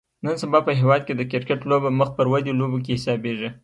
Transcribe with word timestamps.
نن 0.23 0.33
سبا 0.43 0.59
په 0.67 0.71
هیواد 0.79 1.01
کې 1.07 1.13
د 1.15 1.21
کرکټ 1.31 1.59
لوبه 1.69 1.89
مخ 1.99 2.09
پر 2.17 2.25
ودې 2.31 2.53
لوبو 2.59 2.77
کې 2.85 2.95
حسابیږي 2.97 3.49